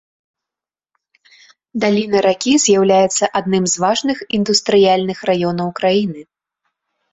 [1.83, 6.21] Даліна ракі з'яўляецца адным з важных індустрыяльных раёнаў краіны.